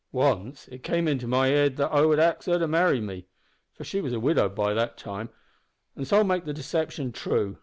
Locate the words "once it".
0.11-0.81